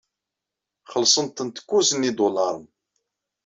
Xellṣent-t 0.91 1.57
kuẓ 1.67 1.89
n 1.93 2.05
yidulaṛen. 2.05 2.65